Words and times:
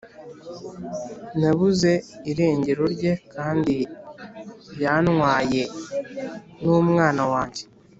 Nabuze 1.39 1.91
irengero 2.31 2.83
rye 2.95 3.13
kandi 3.33 3.75
yanwaye 4.83 5.61
n’umwana 6.63 7.23
wanjye 7.31 7.63